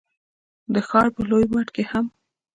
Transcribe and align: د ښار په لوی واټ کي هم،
د 0.73 0.75
ښار 0.87 1.07
په 1.15 1.21
لوی 1.29 1.45
واټ 1.51 1.67
کي 1.75 1.83
هم، 1.91 2.05